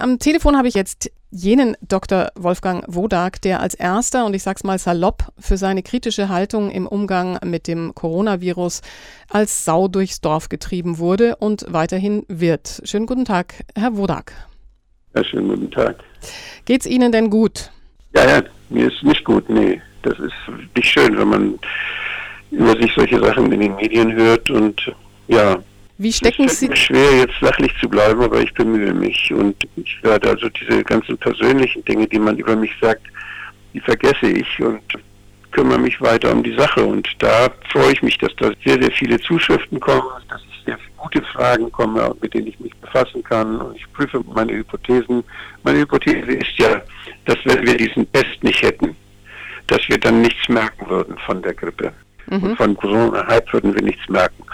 [0.00, 2.30] Am Telefon habe ich jetzt jenen Dr.
[2.36, 6.86] Wolfgang Wodak, der als erster, und ich sag's mal salopp, für seine kritische Haltung im
[6.86, 8.82] Umgang mit dem Coronavirus
[9.28, 12.80] als Sau durchs Dorf getrieben wurde und weiterhin wird.
[12.84, 14.32] Schönen guten Tag, Herr Wodak.
[15.16, 15.96] Ja, schönen guten Tag.
[16.64, 17.72] Geht's Ihnen denn gut?
[18.14, 19.82] Ja, ja, mir ist nicht gut, nee.
[20.02, 20.32] Das ist
[20.76, 21.58] nicht schön, wenn man
[22.52, 24.94] über sich solche Sachen in den Medien hört und
[25.26, 25.58] ja,
[25.98, 26.68] wie stecken es Sie?
[26.68, 29.32] Mir schwer, jetzt sachlich zu bleiben, aber ich bemühe mich.
[29.32, 33.02] Und ich werde also diese ganzen persönlichen Dinge, die man über mich sagt,
[33.74, 34.80] die vergesse ich und
[35.50, 36.84] kümmere mich weiter um die Sache.
[36.84, 40.78] Und da freue ich mich, dass da sehr, sehr viele Zuschriften kommen, dass ich sehr
[40.78, 43.60] viele gute Fragen komme, mit denen ich mich befassen kann.
[43.60, 45.24] Und ich prüfe meine Hypothesen.
[45.64, 46.80] Meine Hypothese ist ja,
[47.24, 48.94] dass wenn wir diesen Test nicht hätten,
[49.66, 51.92] dass wir dann nichts merken würden von der Grippe.
[52.26, 52.42] Mhm.
[52.42, 54.44] Und von Corona-Hype würden wir nichts merken.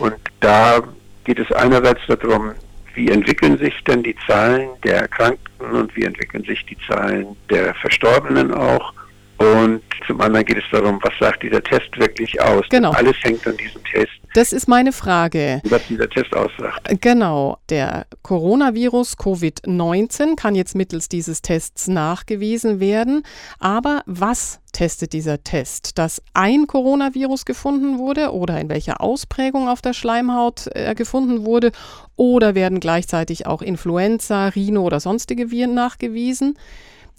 [0.00, 0.80] Und da
[1.24, 2.52] geht es einerseits darum,
[2.94, 7.74] wie entwickeln sich denn die Zahlen der Erkrankten und wie entwickeln sich die Zahlen der
[7.74, 8.92] Verstorbenen auch.
[9.38, 12.64] Und zum anderen geht es darum, was sagt dieser Test wirklich aus?
[12.70, 12.90] Genau.
[12.90, 14.10] Alles hängt an diesem Test.
[14.34, 15.60] Das ist meine Frage.
[15.64, 16.88] Was dieser Test aussagt.
[17.00, 17.58] Genau.
[17.70, 23.22] Der Coronavirus Covid-19 kann jetzt mittels dieses Tests nachgewiesen werden.
[23.60, 25.98] Aber was testet dieser Test?
[25.98, 31.70] Dass ein Coronavirus gefunden wurde oder in welcher Ausprägung auf der Schleimhaut äh, gefunden wurde?
[32.16, 36.58] Oder werden gleichzeitig auch Influenza, Rhino oder sonstige Viren nachgewiesen?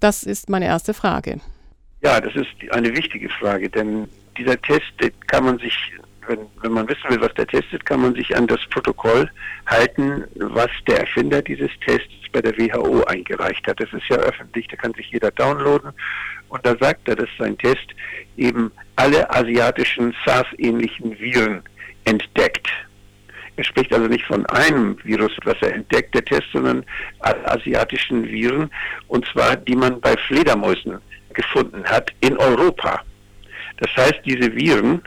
[0.00, 1.40] Das ist meine erste Frage.
[2.02, 4.92] Ja, das ist eine wichtige Frage, denn dieser Test
[5.26, 5.76] kann man sich,
[6.26, 9.30] wenn, wenn man wissen will, was der testet, kann man sich an das Protokoll
[9.66, 13.80] halten, was der Erfinder dieses Tests bei der WHO eingereicht hat.
[13.80, 15.90] Das ist ja öffentlich, da kann sich jeder downloaden.
[16.48, 17.94] Und da sagt er, dass sein Test
[18.36, 21.62] eben alle asiatischen SARS-ähnlichen Viren
[22.04, 22.68] entdeckt.
[23.56, 26.82] Er spricht also nicht von einem Virus, was er entdeckt, der Test, sondern
[27.18, 28.70] asiatischen Viren,
[29.08, 30.98] und zwar die man bei Fledermäusen
[31.34, 33.02] gefunden hat in Europa.
[33.78, 35.02] Das heißt, diese Viren,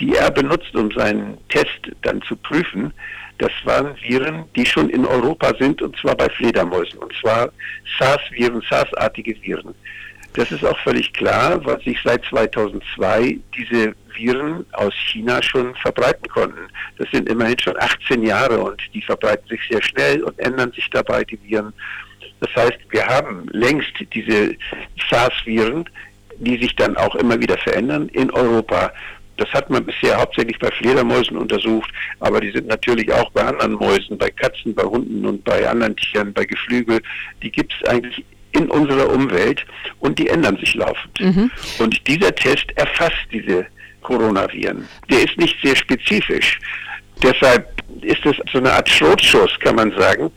[0.00, 2.92] die er benutzt, um seinen Test dann zu prüfen,
[3.38, 7.50] das waren Viren, die schon in Europa sind, und zwar bei Fledermäusen, und zwar
[7.98, 9.74] SARS-Viren, SARS-artige Viren.
[10.34, 16.28] Das ist auch völlig klar, weil sich seit 2002 diese Viren aus China schon verbreiten
[16.28, 16.68] konnten.
[16.98, 20.88] Das sind immerhin schon 18 Jahre und die verbreiten sich sehr schnell und ändern sich
[20.90, 21.72] dabei, die Viren.
[22.40, 24.54] Das heißt, wir haben längst diese
[25.10, 25.88] SARS-Viren,
[26.38, 28.92] die sich dann auch immer wieder verändern in Europa.
[29.36, 31.90] Das hat man bisher hauptsächlich bei Fledermäusen untersucht,
[32.20, 35.96] aber die sind natürlich auch bei anderen Mäusen, bei Katzen, bei Hunden und bei anderen
[35.96, 37.00] Tieren, bei Geflügel.
[37.42, 39.64] Die gibt es eigentlich in unserer Umwelt
[40.00, 41.20] und die ändern sich laufend.
[41.20, 41.50] Mhm.
[41.78, 43.66] Und dieser Test erfasst diese
[44.02, 44.88] Coronaviren.
[45.10, 46.58] Der ist nicht sehr spezifisch.
[47.22, 47.66] Deshalb
[48.02, 50.30] ist es so eine Art Schrotschuss, kann man sagen.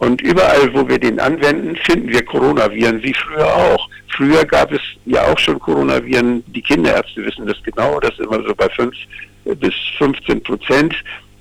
[0.00, 3.88] Und überall, wo wir den anwenden, finden wir Coronaviren, wie früher auch.
[4.16, 6.42] Früher gab es ja auch schon Coronaviren.
[6.48, 8.96] Die Kinderärzte wissen das genau, dass immer so bei 5
[9.44, 10.94] bis 15 Prozent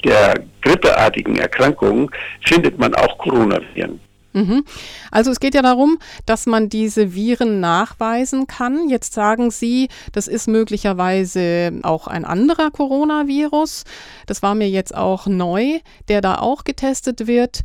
[0.04, 2.10] der grippeartigen Erkrankungen
[2.42, 4.00] findet man auch Coronaviren.
[4.40, 4.66] Mhm.
[5.12, 8.90] Also es geht ja darum, dass man diese Viren nachweisen kann.
[8.90, 13.84] Jetzt sagen Sie, das ist möglicherweise auch ein anderer Coronavirus.
[14.26, 17.62] Das war mir jetzt auch neu, der da auch getestet wird.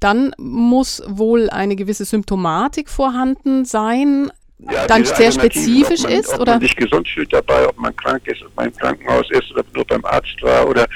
[0.00, 4.30] Dann muss wohl eine gewisse Symptomatik vorhanden sein.
[4.70, 6.52] Ja, dann sehr spezifisch man, ist, ob oder?
[6.52, 9.64] man sich gesund fühlt dabei, ob man krank ist, ob man im Krankenhaus ist oder
[9.74, 10.86] nur beim Arzt war oder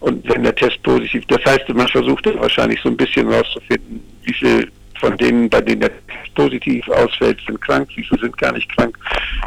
[0.00, 4.68] und wenn der Test positiv, das heißt, man versucht wahrscheinlich so ein bisschen rauszufinden, viele
[5.00, 5.90] von denen, bei denen der
[6.34, 8.96] positiv ausfällt, sind krank, wie viele sind gar nicht krank,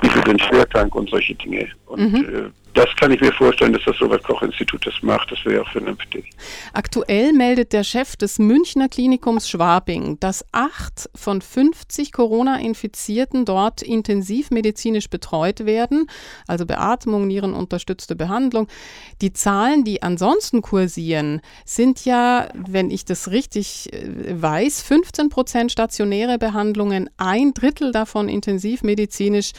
[0.01, 1.67] wie viele sind schwer krank und solche Dinge.
[1.85, 2.25] Und mhm.
[2.25, 5.31] äh, das kann ich mir vorstellen, dass das Robert-Koch-Institut das macht.
[5.31, 6.29] Das wäre auch vernünftig.
[6.73, 15.09] Aktuell meldet der Chef des Münchner Klinikums Schwabing, dass acht von 50 Corona-Infizierten dort intensivmedizinisch
[15.09, 16.07] betreut werden,
[16.47, 18.67] also Beatmung, nierenunterstützte Behandlung.
[19.21, 25.71] Die Zahlen, die ansonsten kursieren, sind ja, wenn ich das richtig äh, weiß, 15 Prozent
[25.71, 29.51] stationäre Behandlungen, ein Drittel davon intensivmedizinisch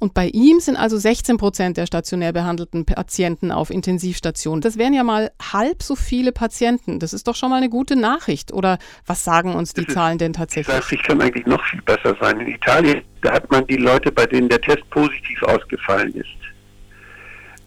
[0.00, 4.60] und bei ihm sind also 16 Prozent der stationär behandelten Patienten auf Intensivstationen.
[4.60, 7.00] Das wären ja mal halb so viele Patienten.
[7.00, 8.52] Das ist doch schon mal eine gute Nachricht.
[8.52, 10.74] Oder was sagen uns die Zahlen denn tatsächlich?
[10.74, 12.38] Die Nachricht kann eigentlich noch viel besser sein.
[12.38, 16.28] In Italien, da hat man die Leute, bei denen der Test positiv ausgefallen ist.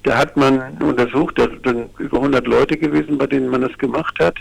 [0.03, 4.17] Da hat man untersucht, da sind über 100 Leute gewesen, bei denen man das gemacht
[4.19, 4.35] hat.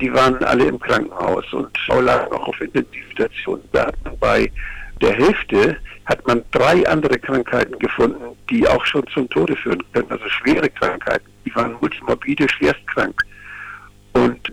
[0.00, 3.64] Die waren alle im Krankenhaus und lagen auch auf Intensivstationen.
[3.72, 4.50] Da hat man bei
[5.00, 5.76] der Hälfte
[6.06, 10.68] hat man drei andere Krankheiten gefunden, die auch schon zum Tode führen können, also schwere
[10.70, 11.26] Krankheiten.
[11.44, 13.20] Die waren multimorbide, schwerstkrank.
[14.12, 14.52] Und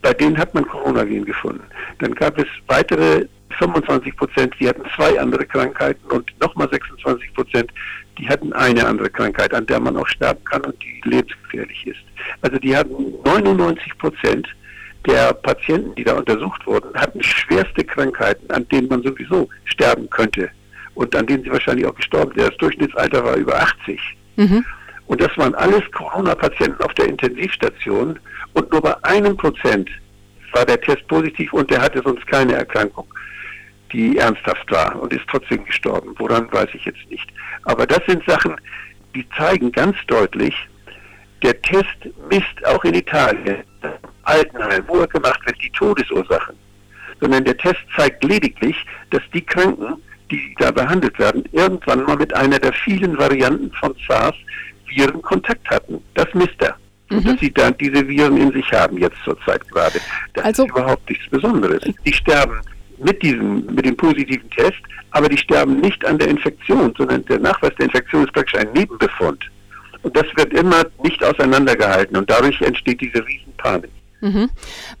[0.00, 1.64] bei denen hat man Coronaviren gefunden.
[1.98, 3.26] Dann gab es weitere
[3.58, 7.70] 25 Prozent, die hatten zwei andere Krankheiten und nochmal 26 Prozent,
[8.18, 12.00] die hatten eine andere Krankheit, an der man auch sterben kann und die lebensgefährlich ist.
[12.40, 14.48] Also die hatten 99 Prozent
[15.06, 20.50] der Patienten, die da untersucht wurden, hatten schwerste Krankheiten, an denen man sowieso sterben könnte
[20.94, 22.50] und an denen sie wahrscheinlich auch gestorben wären.
[22.50, 24.00] Das Durchschnittsalter war über 80.
[24.36, 24.64] Mhm.
[25.06, 28.18] Und das waren alles Corona-Patienten auf der Intensivstation
[28.54, 29.90] und nur bei einem Prozent
[30.52, 33.06] war der Test positiv und der hatte sonst keine Erkrankung,
[33.92, 36.14] die ernsthaft war und ist trotzdem gestorben.
[36.18, 37.28] Woran weiß ich jetzt nicht.
[37.64, 38.56] Aber das sind Sachen,
[39.14, 40.54] die zeigen ganz deutlich,
[41.42, 41.86] der Test
[42.30, 43.62] misst auch in Italien,
[44.24, 46.56] Altenheim, wo er gemacht wird, die Todesursachen.
[47.20, 48.76] Sondern der Test zeigt lediglich,
[49.10, 49.94] dass die Kranken,
[50.30, 54.34] die da behandelt werden, irgendwann mal mit einer der vielen Varianten von SARS
[54.86, 56.02] Viren Kontakt hatten.
[56.14, 56.76] Das misst er.
[57.10, 57.24] Mhm.
[57.24, 60.00] Dass sie dann diese Viren in sich haben, jetzt zur Zeit gerade.
[60.34, 61.82] Das also, ist überhaupt nichts Besonderes.
[62.04, 62.60] Die sterben
[62.98, 64.80] mit diesem, mit dem positiven Test,
[65.10, 68.72] aber die sterben nicht an der Infektion, sondern der Nachweis der Infektion ist praktisch ein
[68.72, 69.44] Nebenbefund.
[70.02, 73.90] Und das wird immer nicht auseinandergehalten und dadurch entsteht diese Riesenpanik.
[74.22, 74.50] Mhm.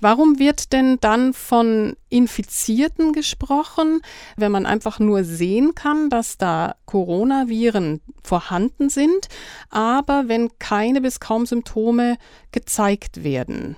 [0.00, 4.00] Warum wird denn dann von Infizierten gesprochen,
[4.36, 9.28] wenn man einfach nur sehen kann, dass da Coronaviren vorhanden sind,
[9.70, 12.16] aber wenn keine bis kaum Symptome
[12.50, 13.76] gezeigt werden?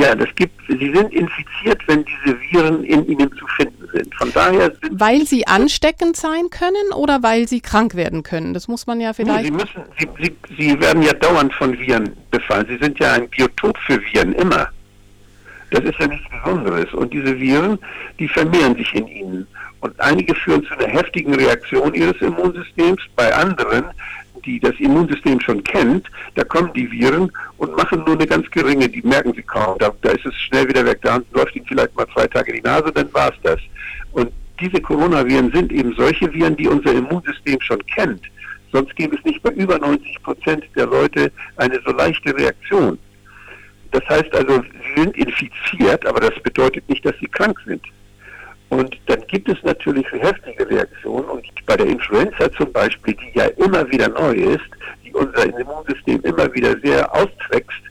[0.00, 4.14] Ja, das gibt, sie sind infiziert, wenn diese Viren in ihnen zu finden sind.
[4.14, 8.54] Von daher sind Weil sie ansteckend sein können oder weil sie krank werden können?
[8.54, 9.44] Das muss man ja vielleicht.
[9.44, 12.64] Sie, müssen, sie, sie, sie werden ja dauernd von Viren befallen.
[12.66, 14.68] Sie sind ja ein Biotop für Viren, immer.
[15.70, 16.92] Das ist ja nichts Besonderes.
[16.94, 17.78] Und diese Viren,
[18.18, 19.46] die vermehren sich in ihnen.
[19.80, 23.02] Und einige führen zu einer heftigen Reaktion ihres Immunsystems.
[23.16, 23.84] Bei anderen,
[24.44, 28.88] die das Immunsystem schon kennt, da kommen die Viren und machen nur eine ganz geringe,
[28.88, 29.78] die merken sie kaum.
[29.78, 31.00] Da, da ist es schnell wieder weg.
[31.02, 33.60] Da läuft ihnen vielleicht mal zwei Tage die Nase, dann war es das.
[34.12, 38.22] Und diese Coronaviren sind eben solche Viren, die unser Immunsystem schon kennt.
[38.72, 42.98] Sonst gäbe es nicht bei über 90 Prozent der Leute eine so leichte Reaktion.
[43.90, 47.82] Das heißt also, sie sind infiziert, aber das bedeutet nicht, dass sie krank sind.
[48.70, 51.28] Und dann gibt es natürlich heftige Reaktionen.
[51.28, 54.70] Und bei der Influenza zum Beispiel, die ja immer wieder neu ist,
[55.04, 57.82] die unser Immunsystem immer wieder sehr auswächst,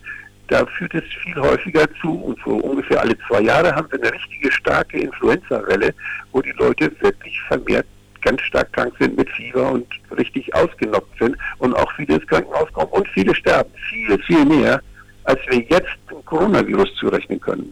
[0.47, 2.11] da führt es viel häufiger zu.
[2.11, 5.93] Und so ungefähr alle zwei Jahre haben wir eine richtige starke Influenza-Welle,
[6.31, 7.85] wo die Leute wirklich vermehrt
[8.21, 9.87] ganz stark krank sind mit Fieber und
[10.17, 13.71] richtig ausgenockt sind und auch viele ins Krankenhaus kommen und viele sterben.
[13.89, 14.81] Viel, viel mehr
[15.29, 17.69] als wir jetzt dem Coronavirus zurechnen können.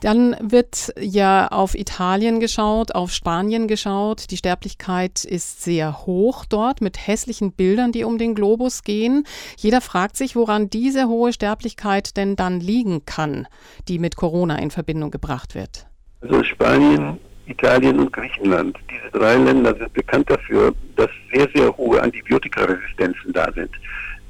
[0.00, 4.32] Dann wird ja auf Italien geschaut, auf Spanien geschaut.
[4.32, 9.24] Die Sterblichkeit ist sehr hoch dort mit hässlichen Bildern, die um den Globus gehen.
[9.56, 13.46] Jeder fragt sich, woran diese hohe Sterblichkeit denn dann liegen kann,
[13.86, 15.86] die mit Corona in Verbindung gebracht wird.
[16.20, 17.16] Also Spanien,
[17.46, 18.76] Italien und Griechenland.
[18.90, 23.70] Diese drei Länder sind bekannt dafür, dass sehr, sehr hohe Antibiotikaresistenzen da sind.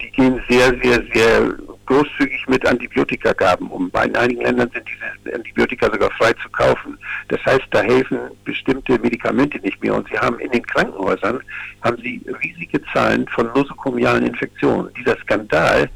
[0.03, 1.57] Die gehen sehr, sehr, sehr
[1.89, 3.91] großzügig mit Antibiotikagaben um.
[4.05, 6.99] In einigen Ländern sind diese Antibiotika sogar frei zu kaufen.
[7.29, 9.95] Das heißt, da helfen bestimmte Medikamente nicht mehr.
[9.95, 11.41] Und sie haben in den Krankenhäusern
[11.83, 14.93] haben sie riesige Zahlen von nosokomialen Infektionen.
[14.95, 15.89] Dieser Skandal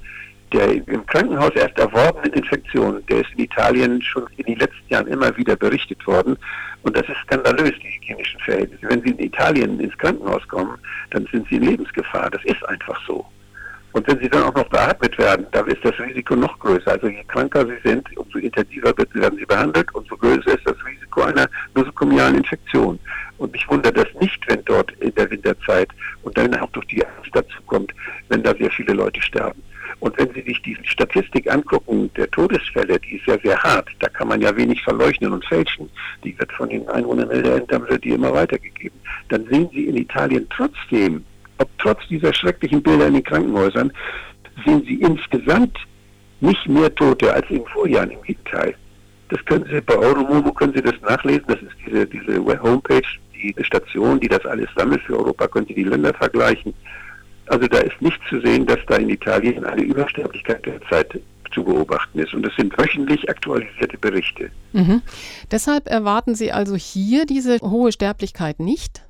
[0.53, 5.06] der im Krankenhaus erst erworbenen Infektionen, der ist in Italien schon in den letzten Jahren
[5.06, 6.37] immer wieder berichtet worden.
[6.83, 8.87] Und das ist skandalös, die hygienischen Verhältnisse.
[8.87, 10.77] Wenn Sie in Italien ins Krankenhaus kommen,
[11.11, 12.29] dann sind Sie in Lebensgefahr.
[12.31, 13.25] Das ist einfach so.
[13.93, 16.93] Und wenn sie dann auch noch beatmet werden, dann ist das Risiko noch größer.
[16.93, 21.22] Also je kranker sie sind, umso intensiver werden sie behandelt, umso größer ist das Risiko
[21.22, 22.99] einer nosokomialen Infektion.
[23.39, 25.89] Und mich wundert das nicht, wenn dort in der Winterzeit
[26.22, 27.93] und dann auch durch die Angst dazu kommt,
[28.29, 29.63] wenn da sehr viele Leute sterben.
[30.01, 34.08] Und wenn Sie sich diese Statistik angucken, der Todesfälle, die ist ja sehr hart, da
[34.08, 35.89] kann man ja wenig verleugnen und fälschen.
[36.25, 38.99] Die wird von den Einwohnern der Endamse die immer weitergegeben.
[39.29, 41.25] Dann sehen Sie in Italien trotzdem
[41.62, 43.92] ob trotz dieser schrecklichen Bilder in den Krankenhäusern,
[44.64, 45.76] sehen Sie insgesamt
[46.40, 48.74] nicht mehr Tote als in Vorjahren im Gegenteil.
[49.28, 51.44] Das können Sie bei Euromomo können Sie das nachlesen.
[51.46, 53.02] Das ist diese, diese Homepage,
[53.34, 56.74] die Station, die das alles sammelt für Europa, können Sie die Länder vergleichen.
[57.46, 61.20] Also da ist nicht zu sehen, dass da in Italien eine Übersterblichkeit derzeit
[61.52, 62.34] zu beobachten ist.
[62.34, 64.50] Und es sind wöchentlich aktualisierte Berichte.
[64.72, 65.02] Mhm.
[65.50, 69.02] Deshalb erwarten Sie also hier diese hohe Sterblichkeit nicht?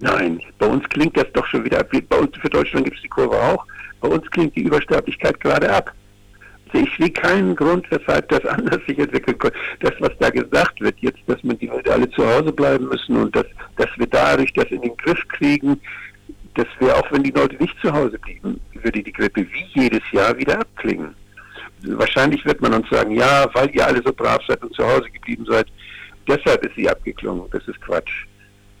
[0.00, 1.90] Nein, bei uns klingt das doch schon wieder ab.
[2.08, 3.64] Bei uns für Deutschland gibt es die Kurve auch.
[4.00, 5.92] Bei uns klingt die Übersterblichkeit gerade ab.
[6.72, 9.56] Ich sehe keinen Grund, weshalb das anders sich entwickeln könnte.
[9.80, 13.16] Das, was da gesagt wird, jetzt, dass man die Leute alle zu Hause bleiben müssen
[13.16, 13.46] und dass,
[13.76, 15.80] dass wir dadurch das in den Griff kriegen,
[16.54, 20.02] das wäre auch, wenn die Leute nicht zu Hause blieben, würde die Grippe wie jedes
[20.12, 21.14] Jahr wieder abklingen.
[21.82, 25.10] wahrscheinlich wird man uns sagen, ja, weil ihr alle so brav seid und zu Hause
[25.10, 25.66] geblieben seid,
[26.28, 27.46] deshalb ist sie abgeklungen.
[27.50, 28.26] Das ist Quatsch.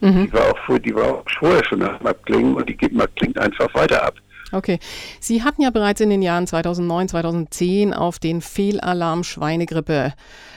[0.04, 0.26] Mhm.
[0.26, 3.38] Die war auch, vor, die war auch vorher schon nach dem Abklingen und die klingt
[3.38, 4.14] einfach weiter ab.
[4.52, 4.78] Okay.
[5.18, 10.12] Sie hatten ja bereits in den Jahren 2009, 2010 auf den Fehlalarm Schweinegrippe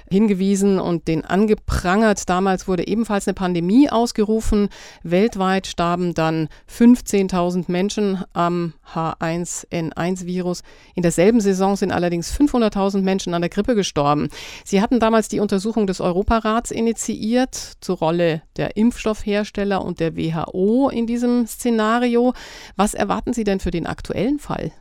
[0.10, 2.30] hingewiesen und den angeprangert.
[2.30, 4.70] Damals wurde ebenfalls eine Pandemie ausgerufen.
[5.04, 10.64] Weltweit starben dann 15.000 Menschen am H1N1-Virus.
[10.96, 14.30] In derselben Saison sind allerdings 500.000 Menschen an der Grippe gestorben.
[14.64, 20.90] Sie hatten damals die Untersuchung des Europarats initiiert zur Rolle der Impfstoffhersteller und der WHO
[20.90, 22.34] in diesem Szenario.
[22.76, 24.72] Was erwarten Sie denn für den aktuellen Fall?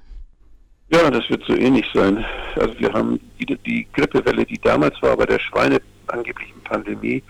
[0.88, 2.24] Ja, das wird so ähnlich sein.
[2.54, 7.22] Also wir haben die, die Grippewelle, die damals war bei der Schweine angeblichen Pandemie,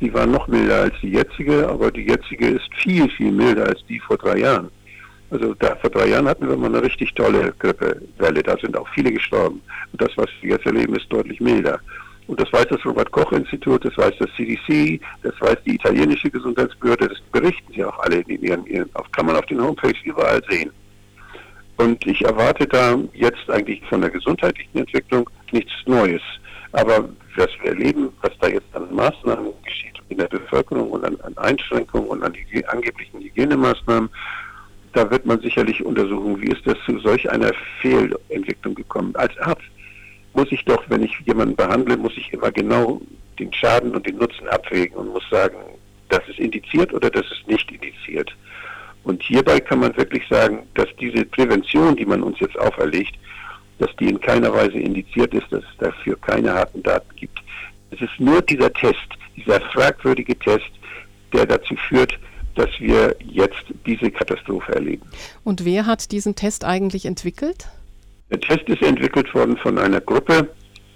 [0.00, 3.84] die war noch milder als die jetzige, aber die jetzige ist viel, viel milder als
[3.88, 4.70] die vor drei Jahren.
[5.30, 8.88] Also da, vor drei Jahren hatten wir mal eine richtig tolle Grippewelle, da sind auch
[8.94, 9.60] viele gestorben.
[9.92, 11.80] Und das, was wir jetzt erleben, ist deutlich milder.
[12.26, 17.20] Und das weiß das Robert-Koch-Institut, das weiß das CDC, das weiß die italienische Gesundheitsbehörde, das
[17.32, 20.70] berichten sie auch alle in ihren, ihren kann man auf den Homepages überall sehen.
[21.78, 26.22] Und ich erwarte da jetzt eigentlich von der gesundheitlichen Entwicklung nichts Neues.
[26.72, 31.16] Aber was wir erleben, was da jetzt an Maßnahmen geschieht in der Bevölkerung und an,
[31.22, 34.10] an Einschränkungen und an die angeblichen Hygienemaßnahmen,
[34.92, 39.14] da wird man sicherlich untersuchen, wie ist das zu solch einer Fehlentwicklung gekommen.
[39.14, 39.62] Als Arzt
[40.34, 43.00] muss ich doch, wenn ich jemanden behandle, muss ich immer genau
[43.38, 45.56] den Schaden und den Nutzen abwägen und muss sagen,
[46.08, 48.34] das ist indiziert oder das ist nicht indiziert.
[49.08, 53.14] Und hierbei kann man wirklich sagen, dass diese Prävention, die man uns jetzt auferlegt,
[53.78, 57.38] dass die in keiner Weise indiziert ist, dass es dafür keine harten Daten gibt.
[57.90, 60.68] Es ist nur dieser Test, dieser fragwürdige Test,
[61.32, 62.18] der dazu führt,
[62.54, 65.06] dass wir jetzt diese Katastrophe erleben.
[65.42, 67.66] Und wer hat diesen Test eigentlich entwickelt?
[68.30, 70.50] Der Test ist entwickelt worden von einer Gruppe,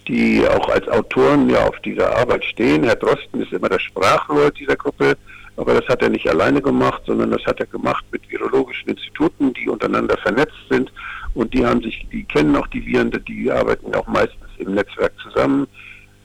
[0.06, 2.84] die auch als Autoren ja auf dieser Arbeit stehen.
[2.84, 5.16] Herr Drosten ist immer das Sprachrohr dieser Gruppe.
[5.56, 9.52] Aber das hat er nicht alleine gemacht, sondern das hat er gemacht mit virologischen Instituten,
[9.52, 10.90] die untereinander vernetzt sind.
[11.34, 15.12] Und die haben sich, die kennen auch die Viren, die arbeiten auch meistens im Netzwerk
[15.22, 15.66] zusammen.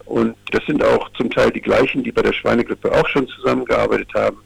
[0.06, 4.08] Und das sind auch zum Teil die gleichen, die bei der Schweinegrippe auch schon zusammengearbeitet
[4.14, 4.38] haben.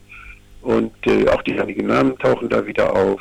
[0.62, 3.20] Und äh, auch die einigen Namen tauchen da wieder auf.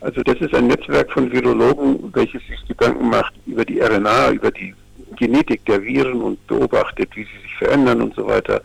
[0.00, 4.50] Also das ist ein Netzwerk von Virologen, welches sich Gedanken macht über die RNA, über
[4.50, 4.74] die
[5.16, 8.60] Genetik der Viren und beobachtet, wie sie sich verändern und so weiter.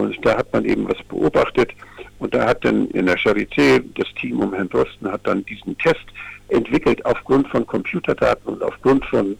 [0.00, 1.70] Und da hat man eben was beobachtet.
[2.18, 5.76] Und da hat dann in der Charité das Team um Herrn Drosten hat dann diesen
[5.78, 6.04] Test
[6.48, 9.36] entwickelt aufgrund von Computerdaten und aufgrund von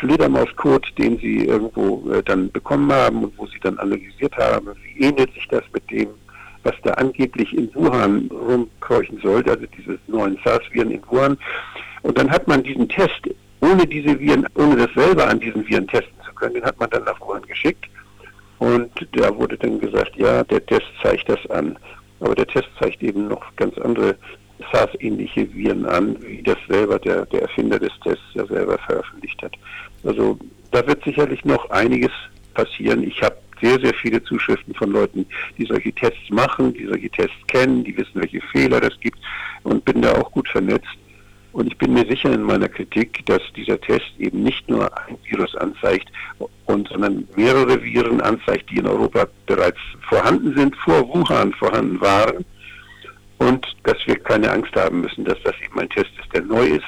[0.00, 5.04] Fledermauscode, den sie irgendwo äh, dann bekommen haben und wo sie dann analysiert haben, wie
[5.04, 6.08] ähnelt sich das mit dem,
[6.64, 11.38] was da angeblich in Wuhan rumkreuchen sollte, also diese neuen SARS-Viren in Wuhan.
[12.02, 13.20] Und dann hat man diesen Test,
[13.60, 16.90] ohne diese Viren, ohne das selber an diesen Viren testen zu können, den hat man
[16.90, 17.86] dann nach Wuhan geschickt
[18.58, 21.78] und da wurde dann gesagt, ja, der Test zeigt das an.
[22.20, 24.16] Aber der Test zeigt eben noch ganz andere
[24.72, 29.52] SARS-ähnliche Viren an, wie das selber der, der Erfinder des Tests ja selber veröffentlicht hat.
[30.04, 30.38] Also
[30.70, 32.12] da wird sicherlich noch einiges
[32.54, 33.02] passieren.
[33.02, 35.26] Ich habe sehr, sehr viele Zuschriften von Leuten,
[35.58, 39.18] die solche Tests machen, die solche Tests kennen, die wissen, welche Fehler das gibt
[39.62, 40.96] und bin da auch gut vernetzt.
[41.52, 45.16] Und ich bin mir sicher in meiner Kritik, dass dieser Test eben nicht nur ein
[45.28, 46.08] Virus anzeigt,
[47.04, 52.44] sondern mehrere Viren anzeigt, die in Europa bereits vorhanden sind, vor Wuhan vorhanden waren.
[53.38, 56.66] Und dass wir keine Angst haben müssen, dass das eben ein Test ist, der neu
[56.66, 56.84] ist,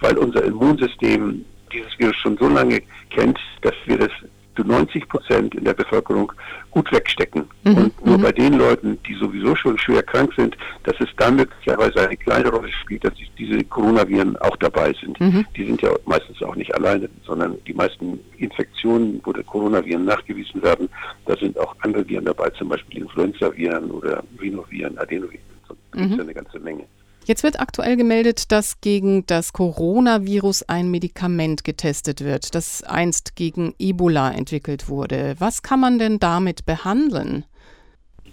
[0.00, 4.10] weil unser Immunsystem dieses Virus schon so lange kennt, dass wir das
[4.56, 6.32] zu 90 Prozent in der Bevölkerung
[6.70, 7.44] gut wegstecken.
[7.64, 7.76] Mhm.
[7.76, 8.22] Und nur mhm.
[8.22, 12.48] bei den Leuten, die sowieso schon schwer krank sind, dass es da möglicherweise eine kleine
[12.50, 15.20] Rolle spielt, dass diese Coronaviren auch dabei sind.
[15.20, 15.46] Mhm.
[15.56, 20.62] Die sind ja meistens auch nicht alleine, sondern die meisten Infektionen, wo die Coronaviren nachgewiesen
[20.62, 20.88] werden,
[21.26, 25.40] da sind auch andere Viren dabei, zum Beispiel Influenzaviren oder Rhinoviren, Adenoviren.
[25.68, 26.84] Da gibt es ja eine ganze Menge.
[27.26, 33.74] Jetzt wird aktuell gemeldet, dass gegen das Coronavirus ein Medikament getestet wird, das einst gegen
[33.78, 35.36] Ebola entwickelt wurde.
[35.38, 37.44] Was kann man denn damit behandeln?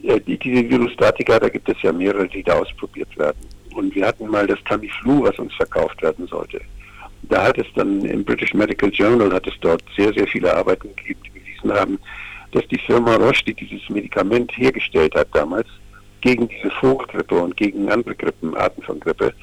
[0.02, 3.38] Ja, die, diese Virustatika, da gibt es ja mehrere, die da ausprobiert werden.
[3.76, 6.62] Und wir hatten mal das Tamiflu, was uns verkauft werden sollte.
[7.24, 10.96] Da hat es dann im British Medical Journal, hat es dort sehr, sehr viele Arbeiten
[10.96, 12.00] gegeben, die bewiesen haben,
[12.52, 15.68] dass die Firma Roche, die dieses Medikament hergestellt hat damals,
[16.28, 19.34] gegen diese Vogelgrippe und gegen andere Grippenarten von Grippe,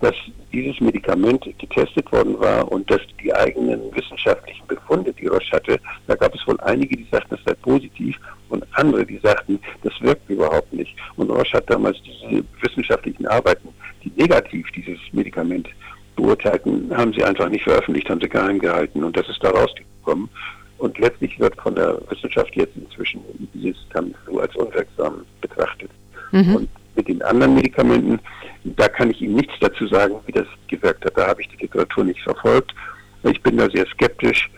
[0.00, 0.14] dass
[0.54, 6.14] dieses Medikament getestet worden war und dass die eigenen wissenschaftlichen Befunde, die Roche hatte, da
[6.14, 8.16] gab es wohl einige, die sagten, das sei positiv
[8.48, 10.96] und andere, die sagten, das wirkt überhaupt nicht.
[11.16, 13.68] Und Roche hat damals diese wissenschaftlichen Arbeiten,
[14.02, 15.68] die negativ dieses Medikament
[16.16, 20.30] beurteilten, haben sie einfach nicht veröffentlicht, haben sie geheim gehalten und das ist da rausgekommen.
[20.78, 23.20] Und letztlich wird von der Wissenschaft jetzt inzwischen
[23.52, 25.90] dieses Tamiflu als unwirksam betrachtet.
[26.34, 26.56] Mhm.
[26.56, 28.18] Und mit den anderen Medikamenten,
[28.64, 31.16] da kann ich Ihnen nichts dazu sagen, wie das gewirkt hat.
[31.16, 32.74] Da habe ich die Literatur nicht verfolgt.
[33.22, 34.50] Ich bin da sehr skeptisch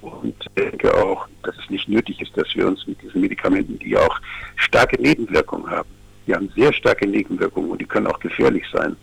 [0.00, 3.96] und denke auch, dass es nicht nötig ist, dass wir uns mit diesen Medikamenten, die
[3.96, 4.20] auch
[4.56, 5.88] starke Nebenwirkungen haben,
[6.26, 8.96] die haben sehr starke Nebenwirkungen und die können auch gefährlich sein,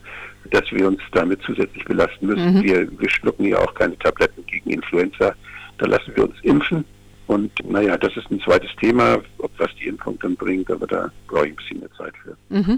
[0.50, 2.56] dass wir uns damit zusätzlich belasten müssen.
[2.56, 2.64] Mhm.
[2.64, 5.36] Wir, wir schlucken ja auch keine Tabletten gegen Influenza.
[5.78, 6.84] Da lassen wir uns impfen.
[7.32, 11.10] Und naja, das ist ein zweites Thema, ob was die Impfung dann bringt, aber da
[11.28, 12.36] brauche ich ein bisschen mehr Zeit für.
[12.50, 12.78] Mhm.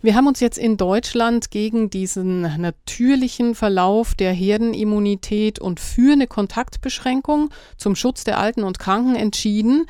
[0.00, 6.28] Wir haben uns jetzt in Deutschland gegen diesen natürlichen Verlauf der Herdenimmunität und für eine
[6.28, 9.86] Kontaktbeschränkung zum Schutz der Alten und Kranken entschieden.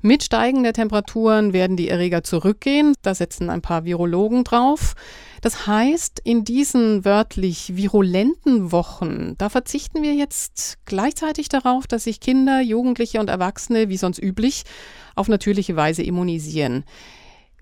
[0.00, 2.94] Mit Steigen der Temperaturen werden die Erreger zurückgehen.
[3.02, 4.94] Da setzen ein paar Virologen drauf.
[5.42, 12.18] Das heißt, in diesen wörtlich virulenten Wochen, da verzichten wir jetzt gleichzeitig darauf, dass sich
[12.18, 14.64] Kinder, Jugendliche und Erwachsene, wie sonst üblich,
[15.14, 16.84] auf natürliche Weise immunisieren.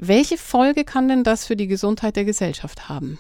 [0.02, 3.19] Welche Folge kann denn das für die Gesundheit der Gesellschaft haben?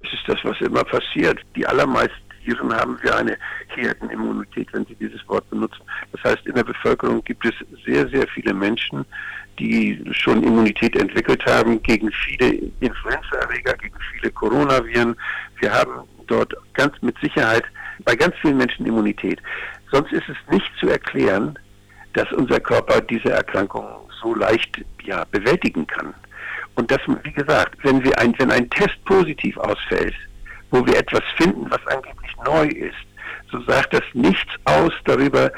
[0.00, 1.40] Es ist das, was immer passiert.
[1.56, 5.80] Die allermeisten Viren haben wir eine Herdenimmunität, wenn Sie dieses Wort benutzen.
[6.12, 7.54] Das heißt, in der Bevölkerung gibt es
[7.86, 9.06] sehr, sehr viele Menschen,
[9.58, 15.16] die schon Immunität entwickelt haben gegen viele Influenzaerreger, gegen viele Coronaviren.
[15.60, 17.64] Wir haben dort ganz mit Sicherheit
[18.04, 19.40] bei ganz vielen Menschen Immunität.
[19.90, 21.58] Sonst ist es nicht zu erklären,
[22.18, 23.86] dass unser Körper diese Erkrankung
[24.20, 26.12] so leicht ja, bewältigen kann.
[26.74, 30.14] Und das, wie gesagt, wenn wir ein, wenn ein Test positiv ausfällt,
[30.70, 32.96] wo wir etwas finden, was angeblich neu ist,
[33.52, 35.50] so sagt das nichts aus darüber,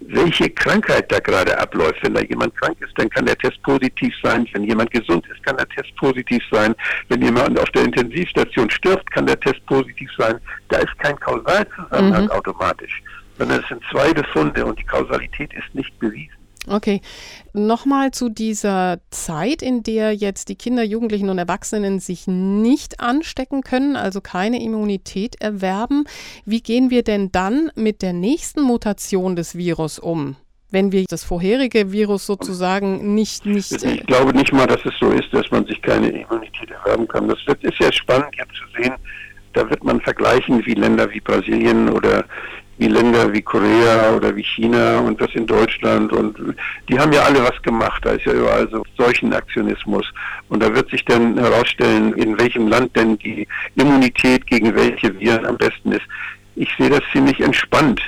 [0.00, 2.02] welche Krankheit da gerade abläuft.
[2.02, 4.46] Wenn da jemand krank ist, dann kann der Test positiv sein.
[4.52, 6.74] Wenn jemand gesund ist, kann der Test positiv sein.
[7.08, 10.38] Wenn jemand auf der Intensivstation stirbt, kann der Test positiv sein.
[10.68, 12.30] Da ist kein Kausalzusammenhang mhm.
[12.30, 13.02] automatisch,
[13.38, 16.36] sondern es sind zwei Befunde und die Kausalität ist nicht bewiesen.
[16.68, 17.00] Okay,
[17.52, 23.62] nochmal zu dieser Zeit, in der jetzt die Kinder, Jugendlichen und Erwachsenen sich nicht anstecken
[23.62, 26.06] können, also keine Immunität erwerben.
[26.44, 30.34] Wie gehen wir denn dann mit der nächsten Mutation des Virus um?
[30.72, 33.84] Wenn wir das vorherige Virus sozusagen nicht, nicht.
[33.84, 37.28] Ich glaube nicht mal, dass es so ist, dass man sich keine Immunität erwerben kann.
[37.28, 38.94] Das wird, ist ja spannend jetzt zu sehen.
[39.52, 42.24] Da wird man vergleichen, wie Länder wie Brasilien oder
[42.78, 46.36] wie Länder wie Korea oder wie China und das in Deutschland und
[46.88, 48.04] die haben ja alle was gemacht.
[48.04, 50.04] Da ist ja überall so solchen Aktionismus.
[50.48, 55.46] Und da wird sich dann herausstellen, in welchem Land denn die Immunität gegen welche Viren
[55.46, 56.06] am besten ist.
[56.54, 58.00] Ich sehe das ziemlich entspannt.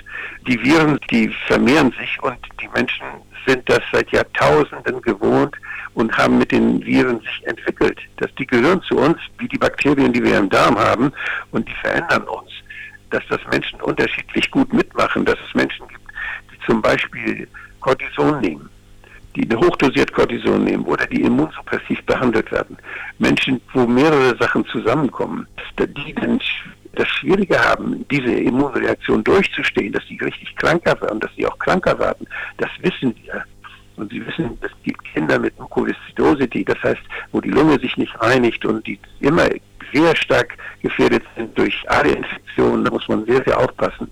[0.47, 3.07] Die Viren, die vermehren sich und die Menschen
[3.47, 5.57] sind das seit Jahrtausenden gewohnt
[5.95, 7.99] und haben mit den Viren sich entwickelt.
[8.19, 11.13] Das, die gehören zu uns, wie die Bakterien, die wir im Darm haben,
[11.51, 12.51] und die verändern uns
[13.11, 16.01] dass das Menschen unterschiedlich gut mitmachen, dass es Menschen gibt,
[16.53, 17.49] die zum Beispiel
[17.81, 18.69] Cortison nehmen,
[19.37, 22.77] die eine hochdosiert Cortison nehmen oder die immunsuppressiv behandelt werden.
[23.19, 25.47] Menschen, wo mehrere Sachen zusammenkommen,
[25.79, 26.41] die dann
[26.95, 31.99] das Schwierige haben, diese Immunreaktion durchzustehen, dass sie richtig kranker werden, dass sie auch kranker
[31.99, 33.45] werden, das wissen wir.
[33.97, 38.15] Und Sie wissen, es gibt Kinder mit Mukoviszidose, das heißt, wo die Lunge sich nicht
[38.21, 39.49] reinigt und die immer
[39.93, 44.11] sehr stark gefährdet sind durch AD-Infektionen, da muss man sehr, sehr aufpassen.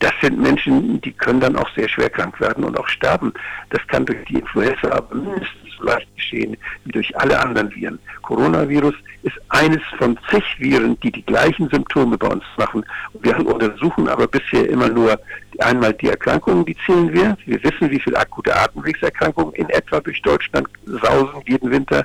[0.00, 3.32] Das sind Menschen, die können dann auch sehr schwer krank werden und auch sterben.
[3.70, 7.98] Das kann durch die Influenza aber mindestens so leicht geschehen wie durch alle anderen Viren.
[8.22, 12.84] Coronavirus ist eines von zig Viren, die die gleichen Symptome bei uns machen.
[13.20, 15.18] Wir untersuchen aber bisher immer nur
[15.58, 17.36] einmal die Erkrankungen, die zählen wir.
[17.46, 22.04] Wir wissen, wie viele akute Atemwegserkrankungen in etwa durch Deutschland sausen jeden Winter.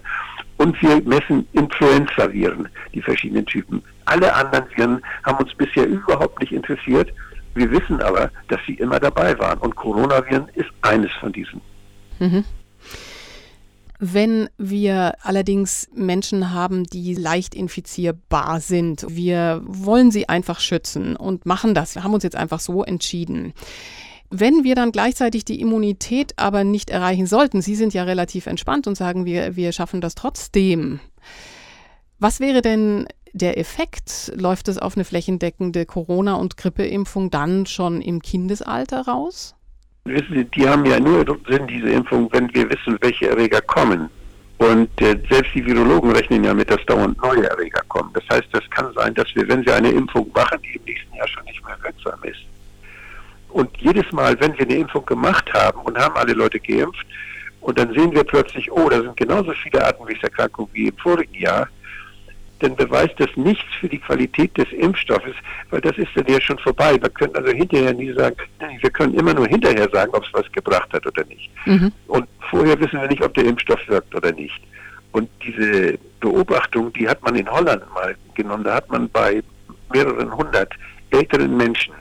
[0.60, 3.82] Und wir messen Influenza-Viren, die verschiedenen Typen.
[4.04, 7.14] Alle anderen Viren haben uns bisher überhaupt nicht interessiert.
[7.56, 9.60] Wir wissen aber, dass sie immer dabei waren.
[9.60, 11.62] Und Coronaviren ist eines von diesen.
[12.20, 12.44] Mhm.
[14.00, 21.46] Wenn wir allerdings Menschen haben, die leicht infizierbar sind, wir wollen sie einfach schützen und
[21.46, 21.96] machen das.
[21.96, 23.54] Wir haben uns jetzt einfach so entschieden.
[24.32, 28.86] Wenn wir dann gleichzeitig die Immunität aber nicht erreichen sollten, Sie sind ja relativ entspannt
[28.86, 31.00] und sagen, wir, wir schaffen das trotzdem.
[32.20, 34.32] Was wäre denn der Effekt?
[34.36, 39.56] Läuft es auf eine flächendeckende Corona- und Grippeimpfung dann schon im Kindesalter raus?
[40.06, 44.10] Wissen Sie, die haben ja nur Sinn, diese Impfung, wenn wir wissen, welche Erreger kommen.
[44.58, 48.12] Und äh, selbst die Virologen rechnen ja mit, dass dauernd neue Erreger kommen.
[48.14, 51.16] Das heißt, es kann sein, dass wir, wenn wir eine Impfung machen, die im nächsten
[51.16, 52.42] Jahr schon nicht mehr wirksam ist,
[53.50, 57.06] und jedes Mal, wenn wir eine Impfung gemacht haben und haben alle Leute geimpft,
[57.62, 61.68] und dann sehen wir plötzlich, oh, da sind genauso viele Atemwegserkrankungen wie im vorigen Jahr,
[62.60, 65.36] dann beweist das nichts für die Qualität des Impfstoffes,
[65.70, 66.98] weil das ist dann ja schon vorbei.
[67.02, 68.36] Wir können also hinterher nie sagen,
[68.82, 71.50] wir können immer nur hinterher sagen, ob es was gebracht hat oder nicht.
[71.66, 71.92] Mhm.
[72.08, 74.62] Und vorher wissen wir nicht, ob der Impfstoff wirkt oder nicht.
[75.12, 78.66] Und diese Beobachtung, die hat man in Holland mal genommen.
[78.66, 79.42] Da hat man bei
[79.94, 80.74] mehreren hundert
[81.12, 81.94] älteren Menschen,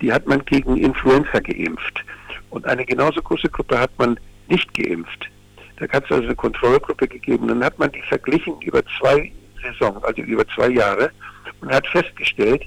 [0.00, 2.04] die hat man gegen Influenza geimpft.
[2.50, 5.28] Und eine genauso große Gruppe hat man nicht geimpft.
[5.76, 7.48] Da hat es also eine Kontrollgruppe gegeben.
[7.48, 11.10] Dann hat man die verglichen über zwei Saison, also über zwei Jahre,
[11.60, 12.62] und hat festgestellt,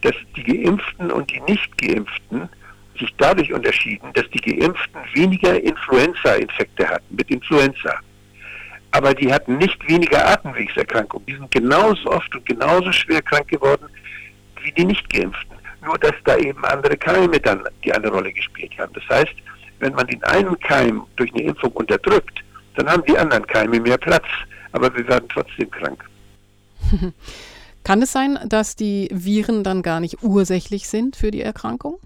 [0.00, 2.48] dass die Geimpften und die Nicht-Geimpften
[2.98, 7.94] sich dadurch unterschieden, dass die Geimpften weniger Influenza-Infekte hatten mit Influenza.
[8.92, 11.26] Aber die hatten nicht weniger Atemwegserkrankungen.
[11.26, 13.86] Die sind genauso oft und genauso schwer krank geworden
[14.62, 15.56] wie die Nicht-Geimpften.
[15.84, 18.92] Nur, dass da eben andere Keime dann die eine Rolle gespielt haben.
[18.92, 19.34] Das heißt,
[19.78, 22.40] wenn man den einen Keim durch eine Impfung unterdrückt,
[22.76, 24.26] dann haben die anderen Keime mehr Platz.
[24.72, 26.04] Aber wir werden trotzdem krank.
[27.84, 31.98] Kann es sein, dass die Viren dann gar nicht ursächlich sind für die Erkrankung?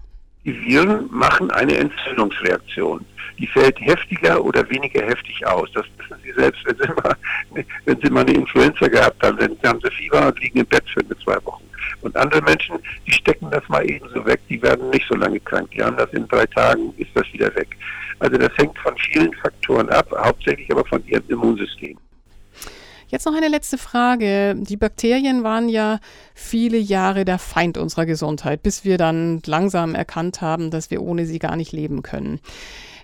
[0.45, 3.05] Die Viren machen eine Entzündungsreaktion.
[3.37, 5.69] Die fällt heftiger oder weniger heftig aus.
[5.73, 7.15] Das wissen Sie selbst, wenn Sie mal,
[7.85, 10.83] wenn Sie mal eine Influenza gehabt haben, dann haben Sie Fieber und liegen im Bett
[10.93, 11.63] für eine zwei Wochen.
[12.01, 15.39] Und andere Menschen, die stecken das mal eben so weg, die werden nicht so lange
[15.39, 15.69] krank.
[15.71, 17.69] Die haben das in drei Tagen, ist das wieder weg.
[18.19, 21.97] Also das hängt von vielen Faktoren ab, hauptsächlich aber von ihrem Immunsystem.
[23.07, 24.55] Jetzt noch eine letzte Frage.
[24.57, 25.99] Die Bakterien waren ja
[26.33, 31.25] viele Jahre der Feind unserer Gesundheit, bis wir dann langsam erkannt haben, dass wir ohne
[31.25, 32.39] sie gar nicht leben können.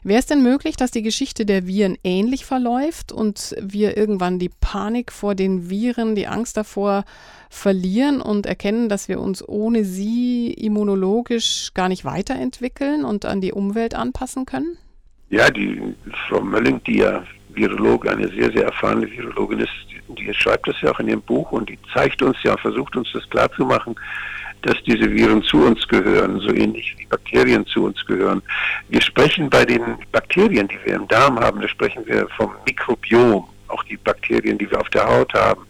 [0.04, 4.50] Wäre es denn möglich, dass die Geschichte der Viren ähnlich verläuft und wir irgendwann die
[4.50, 7.06] Panik vor den Viren, die Angst davor
[7.52, 13.52] verlieren und erkennen, dass wir uns ohne sie immunologisch gar nicht weiterentwickeln und an die
[13.52, 14.76] Umwelt anpassen können?
[15.30, 15.80] Ja, die
[16.28, 19.72] Frau Mölling, die ja Virologe, eine sehr, sehr erfahrene Virologin ist,
[20.18, 23.10] die, schreibt das ja auch in ihrem Buch und die zeigt uns ja, versucht uns
[23.14, 23.96] das klarzumachen,
[24.62, 28.42] dass diese Viren zu uns gehören, so ähnlich wie Bakterien zu uns gehören.
[28.90, 33.46] Wir sprechen bei den Bakterien, die wir im Darm haben, da sprechen wir vom Mikrobiom,
[33.68, 35.62] auch die Bakterien, die wir auf der Haut haben,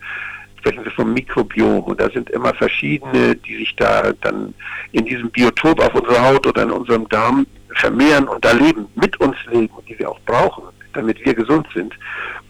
[0.59, 1.79] sprechen wir vom Mikrobiom.
[1.83, 4.53] Und da sind immer verschiedene, die sich da dann
[4.91, 9.17] in diesem Biotop auf unserer Haut oder in unserem Darm vermehren und da leben, mit
[9.19, 11.93] uns leben die wir auch brauchen damit wir gesund sind.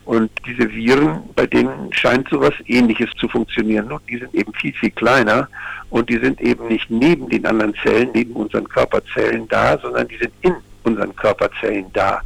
[0.06, 3.88] Und diese Viren, bei denen scheint sowas ähnliches zu funktionieren.
[3.88, 5.48] Nur die sind eben viel, viel kleiner
[5.90, 10.18] und die sind eben nicht neben den anderen Zellen, neben unseren Körperzellen da, sondern die
[10.18, 12.22] sind in unseren Körperzellen da.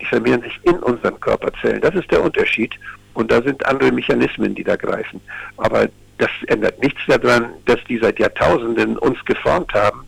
[0.00, 1.80] Die vermehren sich in unseren Körperzellen.
[1.80, 2.74] Das ist der Unterschied.
[3.12, 5.20] Und da sind andere Mechanismen, die da greifen.
[5.58, 10.06] Aber das ändert nichts daran, dass die seit Jahrtausenden uns geformt haben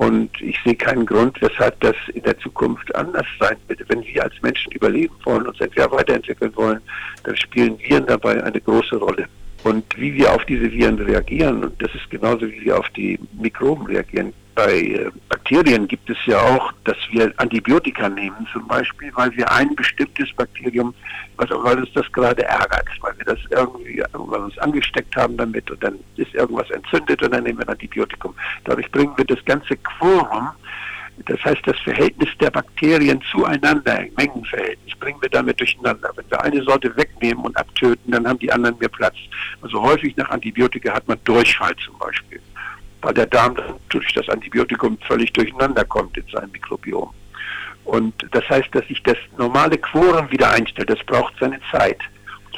[0.00, 3.86] und ich sehe keinen Grund, weshalb das in der Zukunft anders sein wird.
[3.88, 6.80] Wenn wir als Menschen überleben wollen, und entweder weiterentwickeln wollen,
[7.24, 9.26] dann spielen Viren dabei eine große Rolle.
[9.62, 13.18] Und wie wir auf diese Viren reagieren, und das ist genauso wie wir auf die
[13.38, 14.32] Mikroben reagieren.
[14.62, 19.50] Bei äh, Bakterien gibt es ja auch, dass wir Antibiotika nehmen, zum Beispiel, weil wir
[19.50, 20.94] ein bestimmtes Bakterium,
[21.36, 25.70] was, weil uns das gerade ärgert, weil wir das irgendwie, weil uns angesteckt haben damit
[25.70, 28.34] und dann ist irgendwas entzündet und dann nehmen wir ein Antibiotikum.
[28.64, 30.50] Dadurch bringen wir das ganze Quorum
[31.26, 36.10] das heißt, das Verhältnis der Bakterien zueinander, ein Mengenverhältnis, bringen wir damit durcheinander.
[36.16, 39.16] Wenn wir eine Sorte wegnehmen und abtöten, dann haben die anderen mehr Platz.
[39.60, 42.40] Also häufig nach Antibiotika hat man Durchfall zum Beispiel,
[43.02, 47.10] weil der Darm dann durch das Antibiotikum völlig durcheinander kommt in seinem Mikrobiom.
[47.84, 50.90] Und das heißt, dass sich das normale Quorum wieder einstellt.
[50.90, 51.98] Das braucht seine Zeit.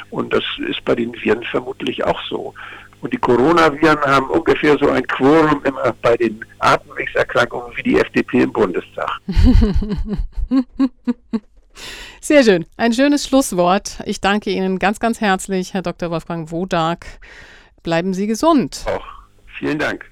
[0.09, 2.53] Und das ist bei den Viren vermutlich auch so.
[3.01, 8.43] Und die Coronaviren haben ungefähr so ein Quorum immer bei den Atemwegserkrankungen wie die FDP
[8.43, 9.09] im Bundestag.
[12.21, 12.65] Sehr schön.
[12.77, 14.01] Ein schönes Schlusswort.
[14.05, 16.11] Ich danke Ihnen ganz, ganz herzlich, Herr Dr.
[16.11, 17.05] Wolfgang Wodak.
[17.81, 18.85] Bleiben Sie gesund.
[18.85, 19.05] Auch.
[19.57, 20.05] Vielen Dank.